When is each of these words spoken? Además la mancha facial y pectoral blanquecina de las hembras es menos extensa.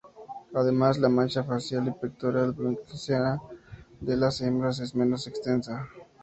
Además 0.55 0.97
la 0.97 1.09
mancha 1.09 1.43
facial 1.43 1.87
y 1.87 1.91
pectoral 1.91 2.53
blanquecina 2.53 3.39
de 3.99 4.15
las 4.17 4.41
hembras 4.41 4.79
es 4.79 4.95
menos 4.95 5.27
extensa. 5.27 5.87